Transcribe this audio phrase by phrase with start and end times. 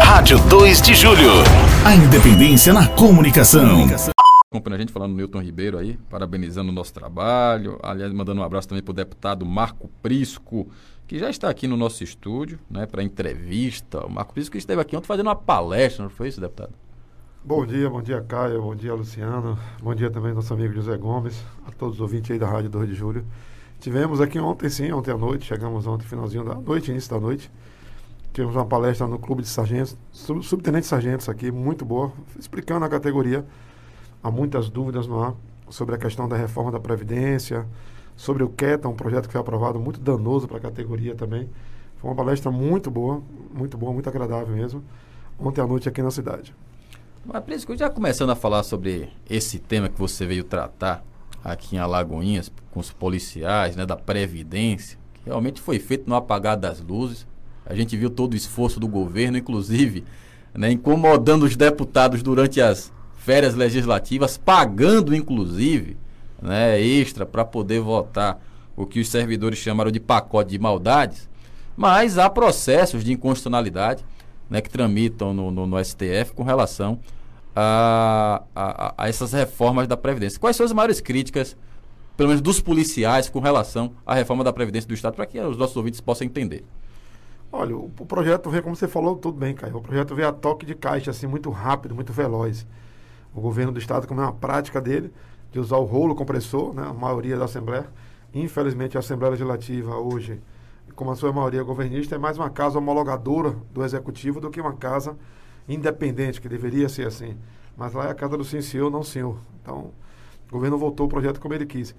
[0.00, 1.30] Rádio 2 de Julho.
[1.84, 3.86] A independência na comunicação.
[4.50, 7.78] Acompanhando a gente falando no Milton Ribeiro aí, parabenizando o nosso trabalho.
[7.82, 10.68] Aliás, mandando um abraço também para o deputado Marco Prisco,
[11.06, 14.04] que já está aqui no nosso estúdio, né, para entrevista.
[14.06, 16.72] O Marco Prisco que esteve aqui ontem fazendo uma palestra, não foi isso, deputado?
[17.44, 21.44] Bom dia, bom dia, Caio, bom dia, Luciano, bom dia também nosso amigo José Gomes,
[21.66, 23.24] a todos os ouvintes aí da Rádio 2 de Julho.
[23.80, 27.50] Tivemos aqui ontem, sim, ontem à noite, chegamos ontem, finalzinho da noite, início da noite.
[28.34, 32.88] Tivemos uma palestra no Clube de Sargentos, sub, Subtenente Sargentos aqui, muito boa, explicando a
[32.88, 33.46] categoria.
[34.20, 35.34] Há muitas dúvidas no ar
[35.68, 37.64] sobre a questão da reforma da Previdência,
[38.16, 41.48] sobre o QETA, um projeto que foi aprovado muito danoso para a categoria também.
[41.98, 43.22] Foi uma palestra muito boa,
[43.54, 44.82] muito boa, muito agradável mesmo,
[45.38, 46.52] ontem à noite aqui na cidade.
[47.24, 51.04] Mas, Prisco, já começando a falar sobre esse tema que você veio tratar
[51.44, 56.56] aqui em Alagoinhas, com os policiais, né, da Previdência, que realmente foi feito no apagar
[56.56, 57.32] das luzes.
[57.66, 60.04] A gente viu todo o esforço do governo, inclusive,
[60.52, 65.96] né, incomodando os deputados durante as férias legislativas, pagando, inclusive,
[66.40, 68.38] né, extra para poder votar
[68.76, 71.28] o que os servidores chamaram de pacote de maldades.
[71.76, 74.04] Mas há processos de inconstitucionalidade
[74.48, 77.00] né, que tramitam no, no, no STF com relação
[77.54, 80.38] a, a, a, essas reformas da Previdência.
[80.38, 81.56] Quais são as maiores críticas,
[82.16, 85.56] pelo menos dos policiais, com relação à reforma da Previdência do Estado, para que os
[85.56, 86.64] nossos ouvintes possam entender?
[87.56, 89.76] Olha, o, o projeto vem, como você falou, tudo bem, Caio.
[89.76, 92.66] O projeto veio a toque de caixa, assim, muito rápido, muito veloz.
[93.32, 95.12] O governo do Estado, como é uma prática dele,
[95.52, 97.86] de usar o rolo compressor, né, a maioria da Assembleia.
[98.34, 100.42] Infelizmente, a Assembleia Legislativa hoje,
[100.96, 104.72] como a sua maioria governista, é mais uma casa homologadora do Executivo do que uma
[104.72, 105.16] casa
[105.68, 107.36] independente, que deveria ser assim.
[107.76, 109.38] Mas lá é a casa do sim senhor, não senhor.
[109.62, 109.92] Então,
[110.48, 111.94] o governo voltou o projeto como ele quis.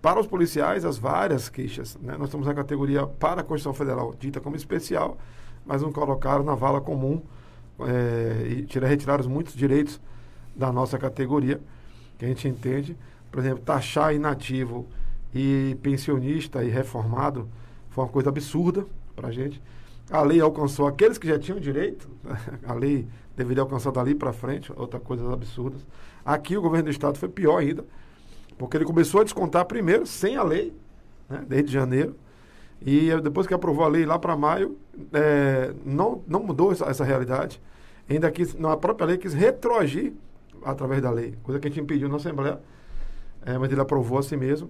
[0.00, 1.96] Para os policiais, as várias queixas.
[2.00, 2.16] Né?
[2.18, 5.18] Nós temos a categoria para a Constituição Federal, dita como especial,
[5.64, 7.22] mas não colocaram na vala comum
[7.80, 10.00] é, e tirar, retiraram muitos direitos
[10.56, 11.60] da nossa categoria,
[12.18, 12.96] que a gente entende.
[13.30, 14.86] Por exemplo, taxar inativo
[15.34, 17.48] e pensionista e reformado
[17.90, 19.62] foi uma coisa absurda para a gente.
[20.10, 22.08] A lei alcançou aqueles que já tinham direito,
[22.66, 23.06] a lei
[23.36, 25.86] deveria alcançar dali para frente, outras coisas absurdas.
[26.24, 27.84] Aqui o governo do Estado foi pior ainda,
[28.60, 30.70] porque ele começou a descontar primeiro, sem a lei,
[31.26, 32.14] né, desde janeiro,
[32.84, 34.76] e depois que aprovou a lei lá para maio,
[35.14, 37.58] é, não, não mudou essa, essa realidade.
[38.08, 40.12] Ainda quis, na própria lei, quis retroagir
[40.62, 42.60] através da lei, coisa que a gente impediu na Assembleia,
[43.46, 44.68] é, mas ele aprovou assim mesmo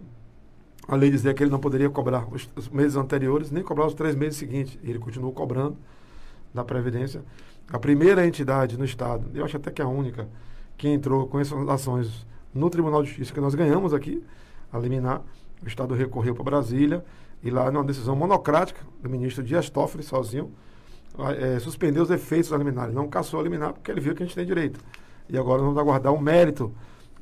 [0.86, 3.94] a lei dizia que ele não poderia cobrar os, os, meses anteriores, nem cobrar os
[3.94, 4.76] três meses seguintes.
[4.82, 5.76] Ele continuou cobrando
[6.52, 7.22] da Previdência.
[7.68, 10.28] A primeira entidade no Estado, eu acho até que a única,
[10.76, 14.22] que entrou com essas ações no Tribunal de Justiça, que nós ganhamos aqui,
[14.72, 15.22] a liminar,
[15.62, 17.04] o Estado recorreu para Brasília,
[17.42, 20.52] e lá, numa decisão monocrática do ministro Dias Toffoli, sozinho,
[21.38, 22.86] é, suspendeu os efeitos da liminar.
[22.86, 24.80] Ele não caçou a liminar porque ele viu que a gente tem direito.
[25.28, 26.72] E agora vamos aguardar o mérito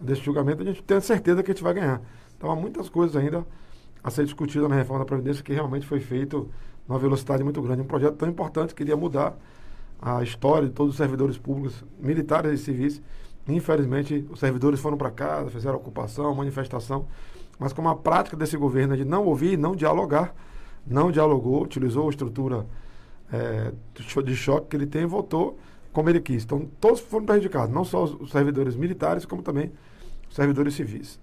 [0.00, 2.00] desse julgamento, a gente tem certeza que a gente vai ganhar.
[2.36, 3.44] Então há muitas coisas ainda
[4.02, 6.48] a ser discutidas na reforma da Previdência que realmente foi feito
[6.86, 7.82] numa velocidade muito grande.
[7.82, 9.36] Um projeto tão importante que iria mudar
[10.00, 13.02] a história de todos os servidores públicos, militares e civis.
[13.48, 17.06] Infelizmente, os servidores foram para casa, fizeram ocupação, manifestação,
[17.58, 20.34] mas como a prática desse governo é de não ouvir, não dialogar,
[20.86, 22.66] não dialogou, utilizou a estrutura
[23.32, 23.72] é,
[24.24, 25.58] de choque que ele tem e votou
[25.92, 26.44] como ele quis.
[26.44, 29.72] Então, todos foram prejudicados, não só os servidores militares, como também
[30.28, 31.18] os servidores civis.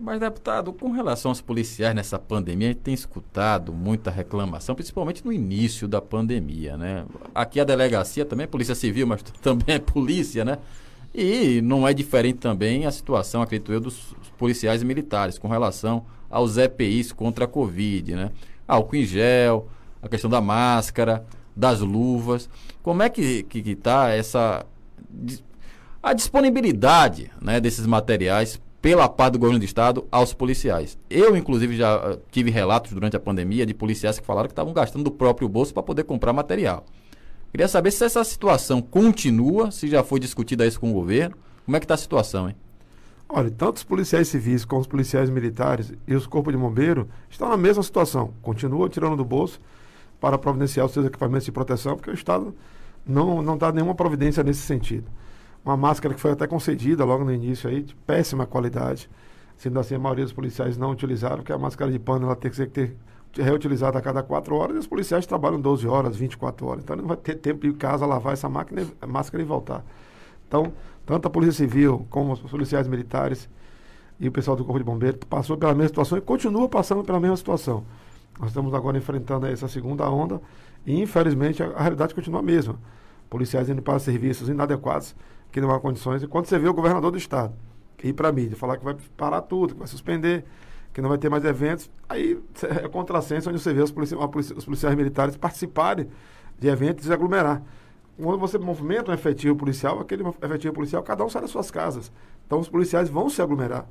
[0.00, 5.24] Mas, deputado, com relação aos policiais nessa pandemia, a gente tem escutado muita reclamação, principalmente
[5.24, 7.04] no início da pandemia, né?
[7.34, 10.58] Aqui a delegacia também é polícia civil, mas também é polícia, né?
[11.14, 16.56] E não é diferente também a situação, acredito eu, dos policiais militares com relação aos
[16.56, 18.30] EPIs contra a Covid, né?
[18.66, 19.68] Álcool em gel,
[20.00, 22.48] a questão da máscara, das luvas.
[22.82, 24.64] Como é que está essa...
[26.00, 30.96] a disponibilidade né, desses materiais pela parte do governo do estado aos policiais.
[31.10, 34.72] Eu, inclusive, já uh, tive relatos durante a pandemia de policiais que falaram que estavam
[34.72, 36.86] gastando do próprio bolso para poder comprar material.
[37.50, 41.36] Queria saber se essa situação continua, se já foi discutida isso com o governo.
[41.64, 42.56] Como é que está a situação, hein?
[43.28, 47.48] Olha, tanto os policiais civis como os policiais militares e os corpos de bombeiro estão
[47.48, 48.34] na mesma situação.
[48.42, 49.60] Continuam tirando do bolso
[50.20, 52.54] para providenciar os seus equipamentos de proteção, porque o Estado
[53.06, 55.06] não, não dá nenhuma providência nesse sentido
[55.64, 59.08] uma máscara que foi até concedida logo no início aí, de péssima qualidade.
[59.56, 62.50] Sendo assim, a maioria dos policiais não utilizaram, porque a máscara de pano ela tem
[62.50, 62.96] que ter
[63.34, 66.84] reutilizada a cada 4 horas e os policiais trabalham 12 horas, 24 horas.
[66.84, 69.84] Então não vai ter tempo de ir em casa lavar essa máquina, máscara e voltar.
[70.48, 70.72] Então,
[71.06, 73.48] tanto a Polícia Civil como os policiais militares
[74.18, 77.20] e o pessoal do Corpo de Bombeiros passou pela mesma situação e continua passando pela
[77.20, 77.84] mesma situação.
[78.38, 80.40] Nós estamos agora enfrentando essa segunda onda
[80.84, 82.76] e, infelizmente, a, a realidade continua a mesma
[83.30, 85.14] policiais indo para serviços inadequados,
[85.52, 86.22] que não há condições.
[86.22, 87.54] E quando você vê o governador do estado
[88.02, 90.44] ir para a mídia, falar que vai parar tudo, que vai suspender,
[90.92, 92.38] que não vai ter mais eventos, aí
[92.82, 96.08] é contrassenso onde você vê os, polici os policiais militares participarem
[96.58, 97.62] de eventos e se aglomerar.
[98.16, 102.12] Quando você movimenta um efetivo policial, aquele efetivo policial, cada um sai das suas casas.
[102.46, 103.86] Então os policiais vão se aglomerar.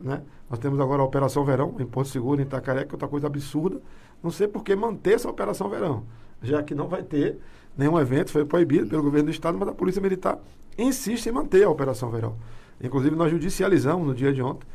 [0.00, 0.22] Né?
[0.48, 3.26] Nós temos agora a Operação Verão em Porto Seguro, em Itacaré, que é outra coisa
[3.26, 3.80] absurda.
[4.22, 6.04] Não sei por que manter essa Operação Verão,
[6.42, 7.38] já que não vai ter
[7.76, 10.38] nenhum evento, foi proibido pelo governo do Estado, mas a Polícia Militar
[10.78, 12.36] insiste em manter a Operação Verão.
[12.80, 14.66] Inclusive, nós judicializamos no dia de ontem,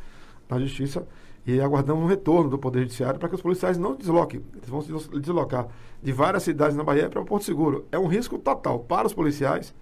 [0.48, 1.06] na Justiça,
[1.46, 4.42] e aguardamos um retorno do Poder Judiciário para que os policiais não desloquem.
[4.54, 5.68] Eles vão se deslocar
[6.02, 7.84] de várias cidades na Bahia para Porto Seguro.
[7.90, 9.74] É um risco total para os policiais,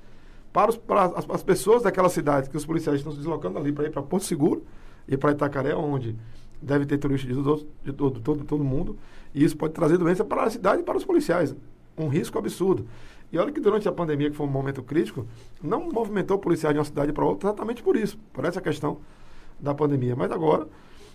[0.52, 3.72] para, os, para as, as, pessoas daquela cidade, que os policiais estão se deslocando ali
[3.72, 4.64] para ir para Porto Seguro
[5.06, 6.16] e para Itacaré, onde
[6.62, 8.96] deve ter turistas de, todo, de todo, todo, todo mundo.
[9.34, 11.54] E isso pode trazer doença para a cidade e para os policiais.
[11.96, 12.86] Um risco absurdo.
[13.32, 15.26] E olha que durante a pandemia, que foi um momento crítico,
[15.62, 18.98] não movimentou policiais de uma cidade para outra exatamente por isso, por essa questão
[19.60, 20.16] da pandemia.
[20.16, 20.66] Mas agora,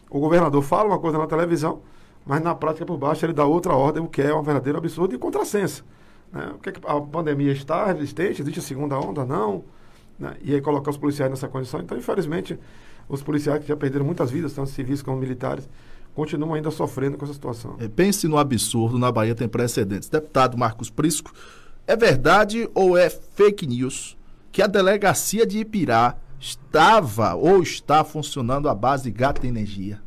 [0.10, 1.82] o governador fala uma coisa na televisão,
[2.26, 5.14] mas na prática por baixo ele dá outra ordem, o que é um verdadeiro absurdo
[5.14, 5.86] e contrassenso.
[6.32, 6.52] Né?
[6.56, 8.42] O que, é que a pandemia está resistente?
[8.42, 9.24] Existe a segunda onda?
[9.26, 9.64] Não.
[10.20, 10.36] Né?
[10.42, 11.80] E aí colocar os policiais nessa condição.
[11.80, 12.60] Então, infelizmente,
[13.08, 15.70] os policiais que já perderam muitas vidas, tanto civis como militares,
[16.14, 17.76] continuam ainda sofrendo com essa situação.
[17.80, 20.10] É, pense no absurdo, na Bahia tem precedentes.
[20.10, 21.32] Deputado Marcos Prisco,
[21.86, 24.18] é verdade ou é fake news
[24.52, 30.02] que a delegacia de Ipirá estava ou está funcionando à base gata energia?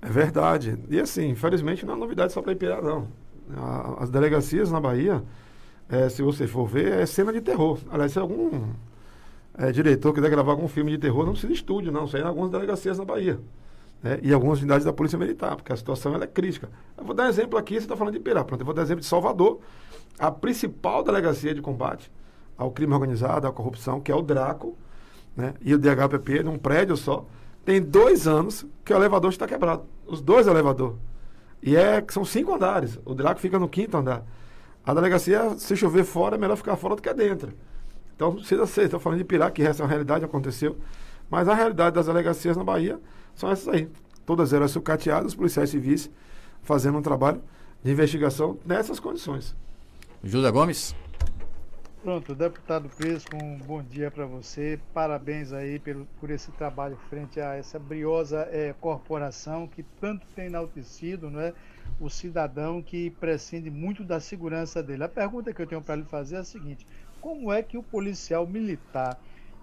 [0.00, 0.78] É verdade.
[0.88, 3.08] E assim, infelizmente não é novidade só para Ipirá, não.
[3.98, 5.22] As delegacias na Bahia,
[5.88, 7.78] é, se você for ver, é cena de terror.
[7.90, 8.70] Aliás, se algum
[9.56, 12.04] é, diretor quiser gravar algum filme de terror, não precisa de estúdio, não.
[12.04, 13.40] Isso aí em algumas delegacias na Bahia.
[14.02, 14.18] Né?
[14.22, 16.68] E algumas unidades da Polícia Militar, porque a situação é crítica.
[16.96, 18.44] Eu vou dar exemplo aqui, você está falando de Ipirá.
[18.44, 19.60] Pronto, eu vou dar exemplo de Salvador,
[20.18, 22.10] a principal delegacia de combate
[22.56, 24.76] ao crime organizado, à corrupção, que é o DRACO,
[25.36, 25.54] né?
[25.60, 27.26] e o DHPP, num prédio só,
[27.64, 29.84] tem dois anos que o elevador está quebrado.
[30.06, 30.96] Os dois elevadores.
[31.62, 32.98] E é que são cinco andares.
[33.04, 34.24] O DRACO fica no quinto andar.
[34.84, 37.52] A delegacia, se chover fora, é melhor ficar fora do que dentro.
[38.14, 38.84] Então, precisa ser.
[38.84, 40.76] Estou falando de Pirá, que essa é uma realidade, aconteceu.
[41.28, 43.00] Mas a realidade das delegacias na Bahia
[43.34, 43.88] são essas aí.
[44.24, 46.08] Todas elas sucateadas, policiais civis
[46.62, 47.40] fazendo um trabalho
[47.82, 49.56] de investigação nessas condições.
[50.22, 50.94] José Gomes.
[52.06, 54.78] Pronto, deputado Prisco, um bom dia para você.
[54.94, 60.46] Parabéns aí pelo, por esse trabalho frente a essa briosa é, corporação que tanto tem
[60.46, 61.52] enaltecido não é,
[61.98, 65.02] o cidadão que prescinde muito da segurança dele.
[65.02, 66.86] A pergunta que eu tenho para lhe fazer é a seguinte:
[67.20, 69.18] como é que o policial militar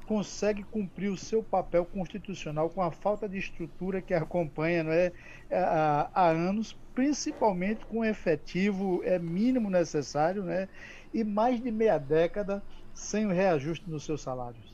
[0.06, 5.14] consegue cumprir o seu papel constitucional com a falta de estrutura que acompanha não é,
[5.50, 10.68] há, há anos, principalmente com o efetivo é, mínimo necessário né,
[11.14, 12.64] e mais de meia década
[12.94, 14.74] sem o reajuste nos seus salários?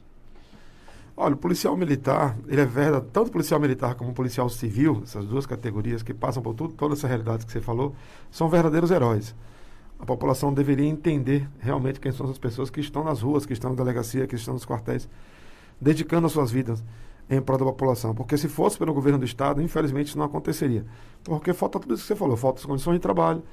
[1.15, 5.45] Olha, o policial militar, ele é verdade, tanto policial militar como policial civil, essas duas
[5.45, 7.93] categorias que passam por tudo, toda essa realidade que você falou,
[8.31, 9.35] são verdadeiros heróis
[9.99, 13.71] a população deveria entender realmente quem são as pessoas que estão nas ruas, que estão
[13.71, 15.09] na delegacia, que estão nos quartéis,
[15.79, 16.81] dedicando as suas vidas
[17.29, 18.15] em prol da população.
[18.15, 20.85] Porque se fosse pelo governo do Estado, infelizmente isso não aconteceria.
[21.21, 23.43] Porque falta tudo isso que você falou, falta as condições de trabalho,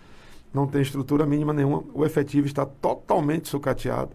[0.57, 4.13] não tem estrutura mínima nenhuma, o efetivo está totalmente sucateado.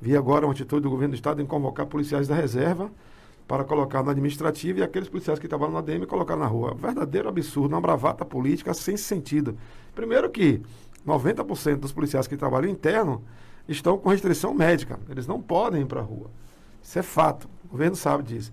[0.00, 2.90] Vi agora uma atitude do governo do Estado em convocar policiais da reserva
[3.46, 6.74] para colocar na administrativa e aqueles policiais que trabalham na DM colocar na rua.
[6.74, 9.56] Verdadeiro absurdo, uma bravata política sem sentido.
[9.94, 10.60] Primeiro que
[11.06, 13.22] 90% dos policiais que trabalham interno
[13.68, 14.98] estão com restrição médica.
[15.08, 16.28] Eles não podem ir para a rua.
[16.82, 17.48] Isso é fato.
[17.66, 18.50] O governo sabe disso.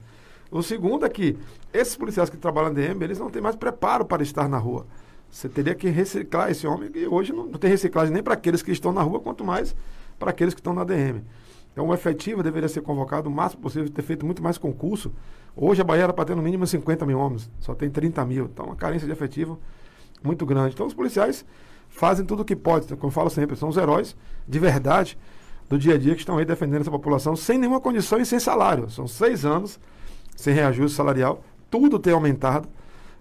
[0.51, 1.35] O segundo é que
[1.73, 4.85] esses policiais que trabalham na DM, eles não têm mais preparo para estar na rua.
[5.31, 8.61] Você teria que reciclar esse homem, e hoje não, não tem reciclagem nem para aqueles
[8.61, 9.73] que estão na rua, quanto mais
[10.19, 11.23] para aqueles que estão na DM.
[11.71, 15.11] Então, o efetivo deveria ser convocado o máximo possível, ter feito muito mais concurso.
[15.55, 18.45] Hoje, a Bahia era para ter no mínimo 50 mil homens, só tem 30 mil.
[18.45, 19.57] Então, uma carência de efetivo
[20.21, 20.73] muito grande.
[20.73, 21.45] Então, os policiais
[21.87, 24.15] fazem tudo o que podem, como eu falo sempre, são os heróis
[24.47, 25.17] de verdade
[25.69, 28.39] do dia a dia que estão aí defendendo essa população sem nenhuma condição e sem
[28.39, 28.89] salário.
[28.89, 29.79] São seis anos
[30.35, 32.67] sem reajuste salarial, tudo tem aumentado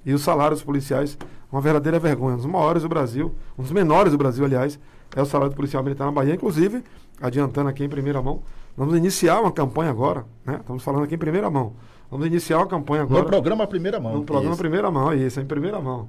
[0.04, 1.16] e os salários policiais,
[1.50, 2.34] uma verdadeira vergonha.
[2.34, 4.78] Um dos maiores do Brasil, um dos menores do Brasil, aliás,
[5.14, 6.34] é o salário do policial militar na Bahia.
[6.34, 6.82] Inclusive,
[7.20, 8.42] adiantando aqui em primeira mão,
[8.76, 10.58] vamos iniciar uma campanha agora, né?
[10.60, 11.72] Estamos falando aqui em primeira mão.
[12.10, 13.22] Vamos iniciar uma campanha agora.
[13.22, 14.14] No programa Primeira Mão.
[14.14, 14.60] No programa isso.
[14.60, 16.08] Primeira Mão, isso, em primeira mão.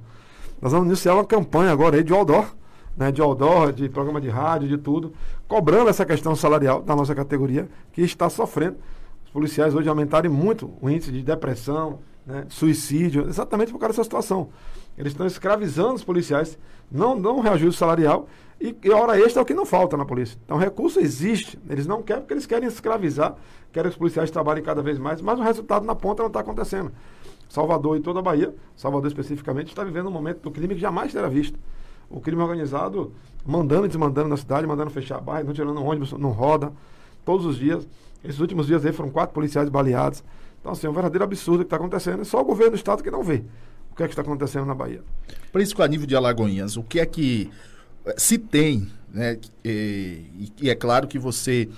[0.60, 2.46] Nós vamos iniciar uma campanha agora aí de outdoor,
[2.96, 5.12] né, de outdoor, de programa de rádio, de tudo,
[5.46, 8.76] cobrando essa questão salarial da nossa categoria, que está sofrendo.
[9.24, 14.04] Os policiais hoje aumentarem muito o índice de depressão, né, suicídio, exatamente por causa dessa
[14.04, 14.48] situação.
[14.96, 16.58] Eles estão escravizando os policiais,
[16.90, 18.28] não dão reajuste salarial
[18.60, 20.38] e, e hora extra é o que não falta na polícia.
[20.44, 21.58] Então, recurso existe.
[21.68, 23.34] Eles não querem porque eles querem escravizar,
[23.72, 26.40] querem que os policiais trabalhem cada vez mais, mas o resultado na ponta não está
[26.40, 26.92] acontecendo.
[27.48, 31.12] Salvador e toda a Bahia, Salvador especificamente, está vivendo um momento do crime que jamais
[31.12, 31.58] terá visto.
[32.08, 33.12] O crime organizado
[33.44, 36.72] mandando e desmandando na cidade, mandando fechar bairro, não tirando ônibus, não roda,
[37.24, 37.88] todos os dias.
[38.22, 40.22] Esses últimos dias aí foram quatro policiais baleados.
[40.60, 42.20] Então, assim, é um verdadeiro absurdo que está acontecendo.
[42.20, 43.42] É só o governo do estado que não vê
[43.92, 45.02] o que é que está acontecendo na Bahia.
[45.52, 47.50] Por isso, com a nível de Alagoinhas, o que é que
[48.06, 49.38] eh, se tem, né?
[49.64, 51.68] E, e é claro que você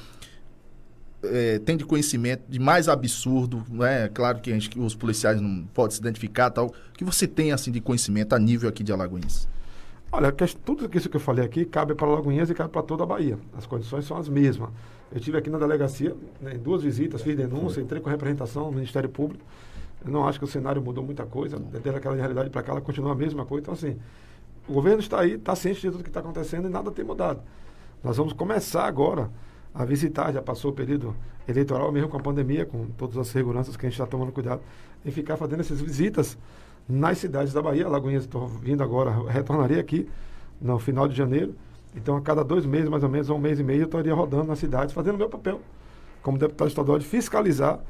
[1.25, 4.09] é, tem de conhecimento de mais absurdo, né?
[4.09, 6.66] Claro que, gente, que os policiais não podem se identificar tal.
[6.66, 9.49] O que você tem assim de conhecimento a nível aqui de Alagoinhas?
[10.12, 10.30] Olha,
[10.64, 13.37] tudo isso que eu falei aqui cabe para Alagoinhas e cabe para toda a Bahia.
[13.56, 14.71] As condições são as mesmas.
[15.11, 18.73] Eu estive aqui na delegacia, né, em duas visitas, fiz denúncia, entrei com representação no
[18.73, 19.44] Ministério Público.
[20.04, 21.58] Eu não acho que o cenário mudou muita coisa.
[21.58, 23.62] Desde aquela realidade para cá, ela continua a mesma coisa.
[23.62, 23.99] Então, assim,
[24.68, 27.40] o governo está aí, está ciente de tudo que está acontecendo e nada tem mudado.
[28.02, 29.30] Nós vamos começar agora
[29.75, 31.16] a visitar, já passou o período
[31.49, 34.61] eleitoral, mesmo com a pandemia, com todas as seguranças que a gente está tomando cuidado,
[35.04, 36.38] em ficar fazendo essas visitas
[36.88, 37.88] nas cidades da Bahia.
[37.88, 40.08] Lagoinhas, estou vindo agora, retornarei aqui
[40.61, 41.54] no final de janeiro.
[41.96, 44.44] Então, a cada dois meses, mais ou menos, um mês e meio, eu estaria rodando
[44.44, 45.61] nas cidades, fazendo meu papel
[46.23, 47.80] como deputado estadual de fiscalizar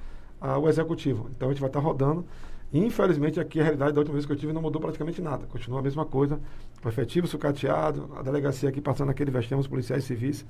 [0.46, 1.30] ah, o executivo.
[1.34, 2.24] Então, a gente vai estar rodando.
[2.72, 5.46] Infelizmente, aqui a realidade da última vez que eu tive não mudou praticamente nada.
[5.46, 6.38] Continua a mesma coisa.
[6.84, 10.44] O efetivo sucateado, a delegacia aqui passando aquele vestido, os policiais civis.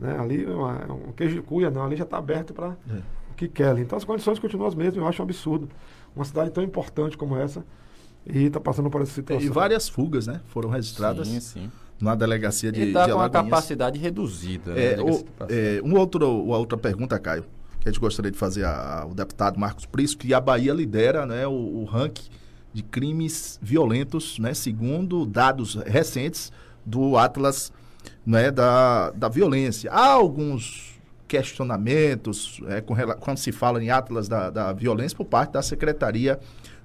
[0.00, 0.16] Né?
[0.18, 1.84] Ali, uma, um queijo de cuia, não.
[1.84, 3.02] Ali já está aberto para é.
[3.30, 3.76] o que quer.
[3.78, 4.96] Então, as condições continuam as mesmas.
[4.96, 5.68] Eu acho um absurdo
[6.16, 7.62] uma cidade tão importante como essa
[8.24, 9.46] e está passando por essa situação.
[9.46, 10.40] E várias fugas, né?
[10.46, 11.28] Foram registradas.
[11.28, 11.72] Sim, sim.
[12.00, 14.74] Na delegacia de, e tá de com a capacidade reduzida.
[14.74, 14.94] Né?
[14.94, 17.44] É, o, é, uma, outra, uma outra pergunta, Caio,
[17.86, 21.46] que a gente gostaria de fazer ao deputado Marcos Prisco, que a Bahia lidera né,
[21.46, 22.28] o, o ranking
[22.72, 26.52] de crimes violentos, né, segundo dados recentes
[26.84, 27.72] do Atlas
[28.24, 29.90] né, da, da violência.
[29.92, 30.96] Há alguns
[31.28, 36.40] questionamentos é, com, quando se fala em Atlas da, da Violência por parte da Secretaria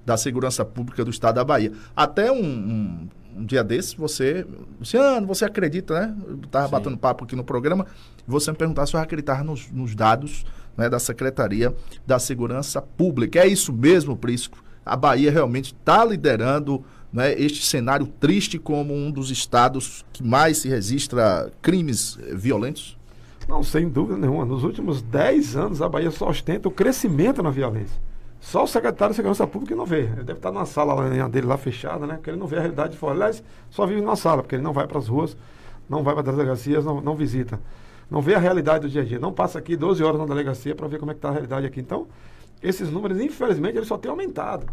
[0.06, 1.72] da Segurança Pública do Estado da Bahia.
[1.96, 4.46] Até um, um, um dia desses, você,
[4.78, 6.16] Luciano, você acredita, né?
[6.26, 7.86] Eu estava batendo papo aqui no programa,
[8.26, 10.44] você me perguntar se eu acreditava nos, nos dados
[10.76, 11.74] né, da Secretaria
[12.06, 13.40] da Segurança Pública.
[13.40, 14.62] É isso mesmo, Prisco?
[14.84, 20.58] A Bahia realmente está liderando né, este cenário triste como um dos estados que mais
[20.58, 22.98] se registra crimes violentos?
[23.48, 24.44] Não, sem dúvida nenhuma.
[24.44, 28.00] Nos últimos 10 anos, a Bahia só ostenta o crescimento na violência.
[28.40, 30.00] Só o secretário de Segurança Pública não vê.
[30.00, 32.14] Ele deve estar na sala lá, dele lá fechada, né?
[32.14, 33.14] Porque ele não vê a realidade de fora.
[33.14, 35.36] Aliás, só vive na sala, porque ele não vai para as ruas,
[35.88, 37.60] não vai para as delegacias, não, não visita.
[38.12, 39.18] Não vê a realidade do dia a dia.
[39.18, 41.66] Não passa aqui 12 horas na delegacia para ver como é que está a realidade
[41.66, 41.80] aqui.
[41.80, 42.06] Então,
[42.62, 44.66] esses números, infelizmente, eles só têm aumentado.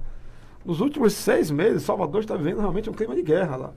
[0.65, 3.73] Nos últimos seis meses, Salvador está vivendo realmente um clima de guerra lá.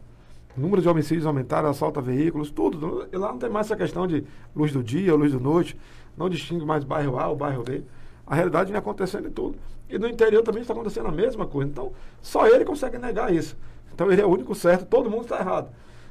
[0.57, 3.07] O número de homicídios aumentaram, assalta veículos, tudo.
[3.12, 5.78] E lá não tem mais essa questão de luz do dia, luz da noite.
[6.16, 7.85] Não distingue mais bairro A ou bairro B.
[8.26, 9.57] A realidade vem acontecendo em tudo.
[9.88, 11.71] E no interior também está acontecendo a mesma coisa.
[11.71, 13.57] Então, só ele consegue negar isso.
[13.95, 15.71] Então, ele é o único certo, todo mundo está errado.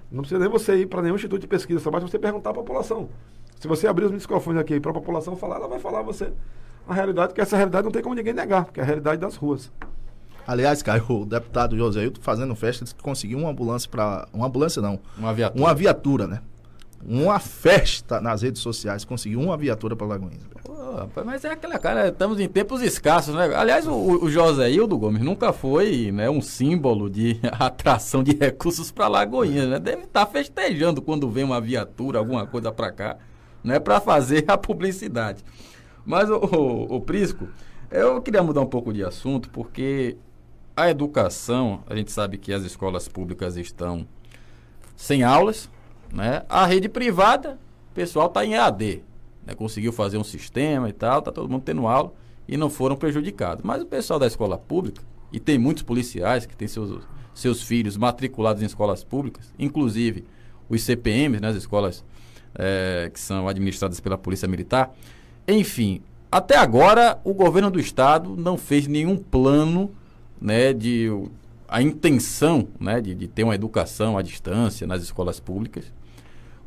[0.09, 2.53] Não precisa nem você ir para nenhum instituto de pesquisa, só basta você perguntar à
[2.53, 3.09] população.
[3.61, 6.33] Se você abrir os microfones aqui para a população falar, ela vai falar a você
[6.87, 9.35] a realidade, que essa realidade não tem como ninguém negar, que é a realidade das
[9.35, 9.71] ruas.
[10.47, 14.27] Aliás, Caio, o deputado José Hilton fazendo festa disse que conseguiu uma ambulância para.
[14.33, 14.99] Uma ambulância não.
[15.15, 15.63] Uma viatura.
[15.63, 16.41] Uma viatura, né?
[17.05, 20.41] Uma festa nas redes sociais, conseguiu uma viatura para Lagoinhas.
[21.23, 23.55] mas é aquela cara, estamos em tempos escassos, né?
[23.55, 28.91] Aliás, o, o José Hildo Gomes nunca foi né, um símbolo de atração de recursos
[28.91, 29.77] para Lagoinhas, né?
[29.77, 33.17] Deve estar tá festejando quando vem uma viatura, alguma coisa para cá,
[33.63, 33.79] né?
[33.79, 35.43] Para fazer a publicidade.
[36.05, 37.47] Mas, o, o, o Prisco,
[37.89, 40.17] eu queria mudar um pouco de assunto, porque
[40.75, 44.07] a educação, a gente sabe que as escolas públicas estão
[44.95, 45.69] sem aulas,
[46.13, 46.43] né?
[46.49, 47.59] A rede privada,
[47.91, 49.03] o pessoal está em EAD,
[49.45, 49.53] né?
[49.53, 52.13] conseguiu fazer um sistema e tal, está todo mundo tendo aula
[52.47, 53.63] e não foram prejudicados.
[53.63, 55.01] Mas o pessoal da escola pública,
[55.31, 57.03] e tem muitos policiais que têm seus,
[57.33, 60.25] seus filhos matriculados em escolas públicas, inclusive
[60.69, 61.49] os CPMs, né?
[61.49, 62.03] as escolas
[62.55, 64.93] é, que são administradas pela Polícia Militar.
[65.47, 69.91] Enfim, até agora o governo do estado não fez nenhum plano
[70.39, 71.09] né, de
[71.67, 75.85] a intenção né, de, de ter uma educação à distância nas escolas públicas.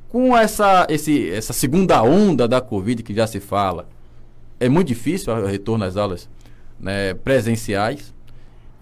[0.08, 3.86] Com essa, esse, essa segunda onda da Covid que já se fala,
[4.58, 6.28] é muito difícil o retorno às aulas
[6.78, 8.14] né, presenciais.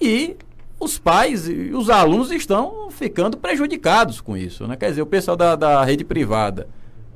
[0.00, 0.36] E
[0.78, 4.66] os pais e os alunos estão ficando prejudicados com isso.
[4.66, 4.76] Né?
[4.76, 6.68] Quer dizer, o pessoal da, da rede privada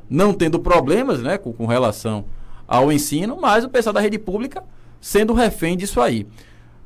[0.08, 2.24] não tendo problemas né, com, com relação
[2.66, 4.62] ao ensino, mas o pessoal da rede pública
[5.00, 6.26] sendo refém disso aí.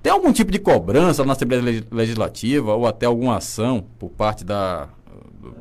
[0.03, 4.89] Tem algum tipo de cobrança na Assembleia Legislativa ou até alguma ação por parte da,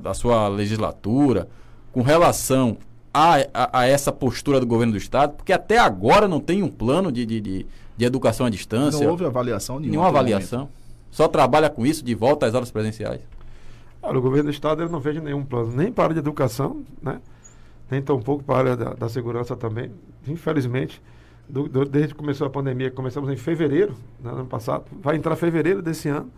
[0.01, 1.49] da sua legislatura
[1.91, 2.77] com relação
[3.13, 5.33] a, a, a, essa postura do governo do Estado?
[5.33, 7.65] Porque até agora não tem um plano de, de, de,
[7.97, 9.03] de educação à distância.
[9.03, 9.91] Não houve avaliação nenhuma.
[9.91, 10.59] Nenhuma avaliação.
[10.59, 10.79] Momento.
[11.11, 13.21] Só trabalha com isso de volta às aulas presenciais.
[14.01, 16.19] Olha, o governo do Estado ele não vejo nenhum plano, nem para a área de
[16.19, 17.19] educação, né?
[17.89, 19.91] Nem tampouco para a área da, da segurança também.
[20.27, 21.01] Infelizmente,
[21.47, 25.35] do, do, desde que começou a pandemia, começamos em fevereiro, né, ano passado, vai entrar
[25.35, 26.29] fevereiro desse ano,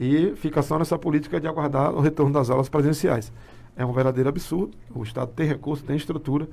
[0.00, 3.32] e fica só nessa política de aguardar o retorno das aulas presenciais.
[3.76, 4.72] É um verdadeiro absurdo.
[4.94, 6.48] O Estado tem recurso, tem estrutura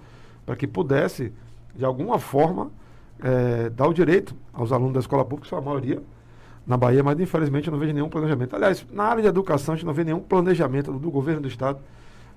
[0.45, 1.31] para que pudesse,
[1.75, 2.71] de alguma forma,
[3.21, 6.01] é, dar o direito aos alunos da escola pública, sua maioria,
[6.65, 8.55] na Bahia, mas infelizmente eu não vejo nenhum planejamento.
[8.55, 11.79] Aliás, na área de educação, a gente não vê nenhum planejamento do governo do Estado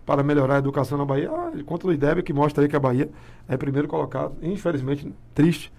[0.08, 1.30] para melhorar a educação na Bahia.
[1.30, 3.10] Ah, conta do IDEB, que mostra aí que a Bahia
[3.46, 4.34] é primeiro colocado.
[4.40, 5.70] Infelizmente, triste.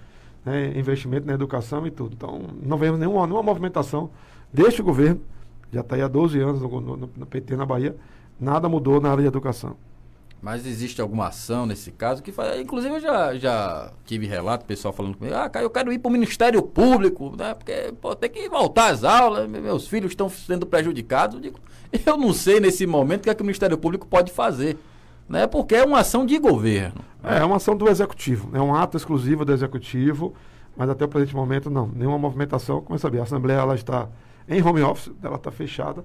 [0.46, 2.14] Né, investimento na educação e tudo.
[2.14, 4.12] Então, não vemos nenhuma, nenhuma movimentação
[4.54, 5.20] deste governo,
[5.74, 7.96] já está aí há 12 anos no, no, no PT na Bahia,
[8.40, 9.76] nada mudou na área de educação.
[10.42, 12.60] Mas existe alguma ação nesse caso que faz.
[12.60, 16.08] Inclusive eu já, já tive relato, pessoal falando comigo, ah, cara, eu quero ir para
[16.08, 17.54] o Ministério Público, né?
[17.54, 21.36] Porque pô, tem que voltar às aulas, meus filhos estão sendo prejudicados.
[21.36, 21.60] Eu, digo,
[22.06, 24.78] eu não sei nesse momento o que, é que o Ministério Público pode fazer.
[25.28, 25.46] Né?
[25.46, 27.02] Porque é uma ação de governo.
[27.24, 30.34] É, é uma ação do executivo, é um ato exclusivo do executivo,
[30.76, 31.88] mas até o presente momento não.
[31.94, 32.82] Nenhuma movimentação.
[32.82, 34.08] Como eu sabia, a Assembleia ela está
[34.48, 36.04] em home office, ela está fechada.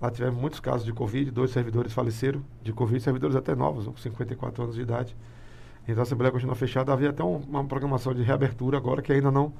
[0.00, 3.96] Lá tivemos muitos casos de Covid, dois servidores faleceram de Covid, servidores até novos, com
[3.96, 5.16] 54 anos de idade.
[5.88, 6.92] Então a Assembleia continua fechada.
[6.92, 9.52] Havia até um, uma programação de reabertura agora que ainda não,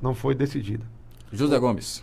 [0.00, 0.86] não foi decidida.
[1.30, 2.02] José Gomes.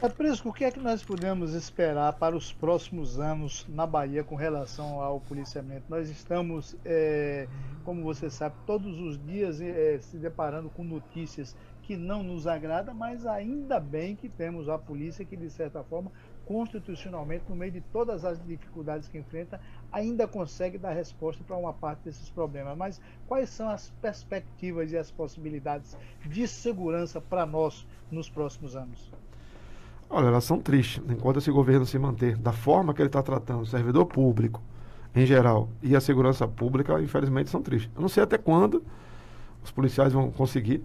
[0.00, 4.34] Patrício, o que é que nós podemos esperar para os próximos anos na Bahia com
[4.34, 5.84] relação ao policiamento?
[5.90, 7.46] Nós estamos, é,
[7.84, 12.94] como você sabe, todos os dias é, se deparando com notícias que não nos agrada,
[12.94, 16.10] mas ainda bem que temos a polícia que, de certa forma,
[16.50, 19.60] constitucionalmente, no meio de todas as dificuldades que enfrenta,
[19.92, 22.76] ainda consegue dar resposta para uma parte desses problemas.
[22.76, 29.12] Mas quais são as perspectivas e as possibilidades de segurança para nós nos próximos anos?
[30.10, 31.00] Olha, elas são tristes.
[31.08, 34.60] Enquanto esse governo se manter da forma que ele está tratando o servidor público,
[35.14, 37.92] em geral, e a segurança pública, infelizmente, são tristes.
[37.94, 38.82] Eu não sei até quando
[39.62, 40.82] os policiais vão conseguir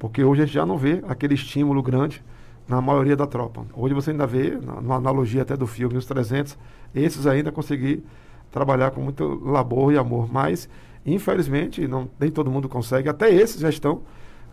[0.00, 2.24] porque hoje a gente já não vê aquele estímulo grande
[2.70, 3.66] na maioria da tropa.
[3.74, 6.56] Hoje você ainda vê, na, analogia até do filme Os 300,
[6.94, 8.04] esses ainda conseguir
[8.52, 10.32] trabalhar com muito labor e amor.
[10.32, 10.68] Mas,
[11.04, 13.08] infelizmente, não, nem todo mundo consegue.
[13.08, 14.02] Até esses já estão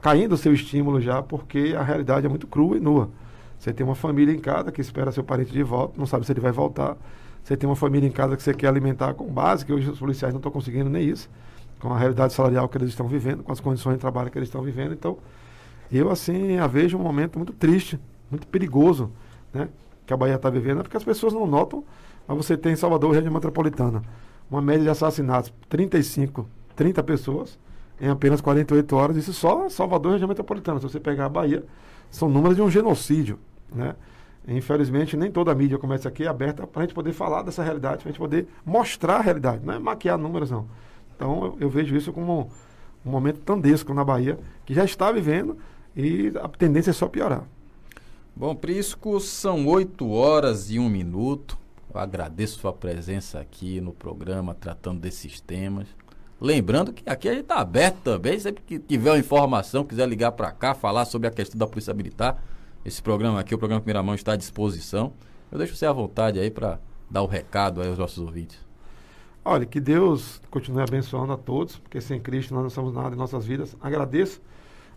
[0.02, 3.10] caindo o seu estímulo já, porque a realidade é muito crua e nua.
[3.60, 6.32] Você tem uma família em casa que espera seu parente de volta, não sabe se
[6.32, 6.98] ele vai voltar.
[7.44, 10.00] Você tem uma família em casa que você quer alimentar com base, que hoje os
[10.00, 11.30] policiais não estão conseguindo nem isso,
[11.80, 14.50] com a realidade salarial que eles estão vivendo, com as condições de trabalho que eles
[14.50, 14.94] estão vivendo.
[14.94, 15.18] Então,
[15.92, 19.12] eu, assim, a vejo um momento muito triste, muito perigoso,
[19.54, 19.70] né?
[20.06, 21.84] Que a Bahia está vivendo, porque as pessoas não notam,
[22.28, 24.02] mas você tem em Salvador, região metropolitana,
[24.50, 27.58] uma média de assassinatos, 35, 30 pessoas
[28.00, 30.80] em apenas 48 horas, isso só Salvador, região metropolitana.
[30.80, 31.64] Se você pegar a Bahia,
[32.10, 33.40] são números de um genocídio,
[33.74, 33.96] né?
[34.48, 37.98] Infelizmente, nem toda a mídia começa aqui aberta para a gente poder falar dessa realidade,
[37.98, 40.66] para a gente poder mostrar a realidade, não é maquiar números, não.
[41.16, 42.50] Então, eu, eu vejo isso como
[43.06, 45.58] um momento tandesco na Bahia, que já está vivendo,
[45.98, 47.44] e a tendência é só piorar.
[48.36, 51.58] Bom, Prisco, são 8 horas e um minuto.
[51.92, 55.88] Eu agradeço sua presença aqui no programa, tratando desses temas.
[56.40, 60.34] Lembrando que aqui a gente está aberto também, sempre que tiver uma informação, quiser ligar
[60.34, 62.44] para cá, falar sobre a questão da Polícia Militar,
[62.86, 65.14] esse programa aqui, o programa Primeira Mão, está à disposição.
[65.52, 66.80] Eu deixo você à vontade aí para
[67.10, 68.60] dar o recado aí aos nossos ouvintes.
[69.44, 73.18] Olha, que Deus continue abençoando a todos, porque sem Cristo nós não somos nada em
[73.18, 73.76] nossas vidas.
[73.82, 74.40] Agradeço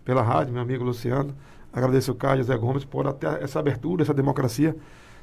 [0.04, 1.34] pela rádio, meu amigo Luciano.
[1.72, 4.76] Agradeço o Caio Zé Gomes por até essa abertura, essa democracia.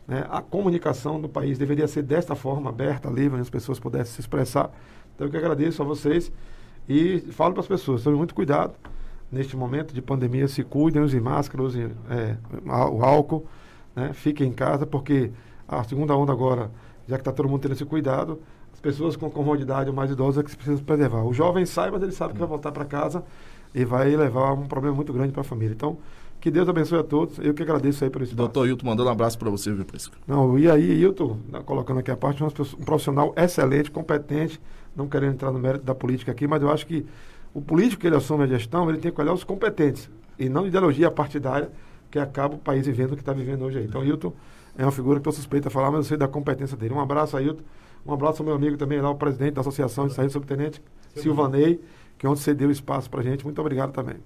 [0.07, 0.25] Né?
[0.29, 4.71] A comunicação do país deveria ser desta forma, aberta, livre, as pessoas pudessem se expressar.
[5.13, 6.31] Então eu que agradeço a vocês
[6.87, 8.73] e falo para as pessoas, tome muito cuidado
[9.31, 13.45] neste momento de pandemia, se cuidem, usem máscara, usem é, o álcool,
[13.93, 14.13] né?
[14.13, 15.31] fiquem em casa, porque
[15.67, 16.71] a segunda onda agora,
[17.07, 18.39] já que está todo mundo tendo esse cuidado,
[18.73, 21.23] as pessoas com comodidade ou mais idosas é que se precisam preservar.
[21.23, 23.23] O jovem sai, mas ele sabe que vai voltar para casa
[23.73, 25.73] e vai levar um problema muito grande para a família.
[25.73, 25.97] Então,
[26.39, 27.39] que Deus abençoe a todos.
[27.39, 30.15] Eu que agradeço aí por esse Doutor Hilton mandando um abraço para você, viu, Prisco?
[30.27, 32.49] Não, e aí, Hilton, né, colocando aqui a parte, um
[32.85, 34.61] profissional excelente, competente,
[34.95, 37.05] não querendo entrar no mérito da política aqui, mas eu acho que
[37.53, 40.67] o político que ele assume a gestão, ele tem que olhar os competentes e não
[40.67, 41.71] ideologia partidária
[42.11, 43.85] que acaba o país vivendo o que está vivendo hoje aí.
[43.85, 44.31] Então, Hilton
[44.77, 46.93] é uma figura que estou suspeito a falar, mas eu sei da competência dele.
[46.93, 47.63] Um abraço a Hilton,
[48.05, 50.81] um abraço ao meu amigo também lá, o presidente da Associação de Saúde Subtenente,
[51.15, 51.81] Silvanei
[52.17, 53.43] que ontem cedeu espaço para a gente.
[53.43, 54.17] Muito obrigado também.